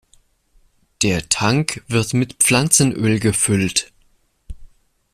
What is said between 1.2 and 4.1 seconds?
Tank wird mit Pflanzenöl gefüllt.